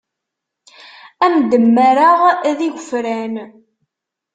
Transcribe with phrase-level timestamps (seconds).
[1.25, 2.19] Ad am-d-mmareɣ
[2.57, 3.35] d igefran.